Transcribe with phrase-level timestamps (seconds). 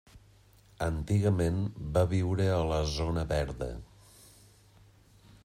[0.85, 1.59] Antigament
[1.99, 3.71] va viure a la zona verda.